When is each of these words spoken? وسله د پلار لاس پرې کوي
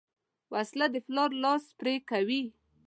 وسله 0.53 0.87
د 0.93 0.97
پلار 1.07 1.31
لاس 1.43 1.63
پرې 1.79 1.95
کوي 2.09 2.43